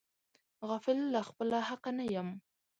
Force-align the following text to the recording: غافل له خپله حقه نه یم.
غافل 0.67 0.97
له 1.13 1.21
خپله 1.27 1.59
حقه 1.69 1.91
نه 1.99 2.05
یم. 2.15 2.29